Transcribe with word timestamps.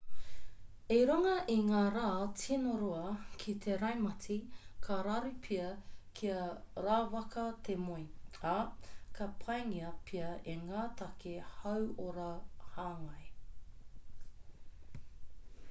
i 0.93 0.95
runga 1.07 1.33
i 1.55 1.55
ngā 1.65 1.81
rā 1.95 2.05
tino 2.43 2.71
roa 2.83 3.11
ki 3.43 3.53
te 3.65 3.75
raumati 3.81 4.37
ka 4.87 4.95
raru 5.07 5.29
pea 5.47 5.67
kia 6.21 6.39
rawaka 6.87 7.43
te 7.67 7.75
moe 7.83 8.47
ā 8.51 8.53
ka 9.19 9.27
pāngia 9.45 9.91
pea 10.09 10.31
e 10.55 10.55
ngā 10.63 10.87
take 11.03 11.35
hauora 11.59 12.31
hāngai 12.79 13.29